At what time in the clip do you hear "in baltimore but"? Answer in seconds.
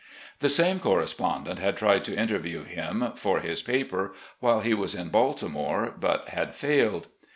4.95-6.29